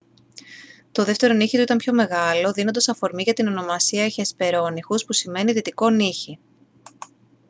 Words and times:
το 0.91 1.03
δεύτερο 1.03 1.33
νύχι 1.33 1.55
του 1.57 1.61
ήταν 1.61 1.77
πιο 1.77 1.93
μεγάλο 1.93 2.51
δίνοντας 2.51 2.87
αφορμή 2.89 3.23
για 3.23 3.33
την 3.33 3.47
ονομασία 3.47 4.09
hesperonychus 4.17 5.05
που 5.05 5.13
σημαίνει 5.13 5.51
«δυτικό 5.53 5.89
νύχι» 5.89 6.39